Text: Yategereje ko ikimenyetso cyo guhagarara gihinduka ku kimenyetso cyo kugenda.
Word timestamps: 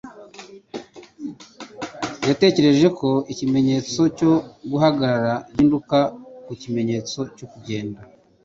Yategereje 2.27 2.87
ko 2.99 3.09
ikimenyetso 3.31 4.01
cyo 4.17 4.31
guhagarara 4.71 5.33
gihinduka 5.51 5.97
ku 6.45 6.51
kimenyetso 6.61 7.19
cyo 7.37 7.45
kugenda. 7.51 8.01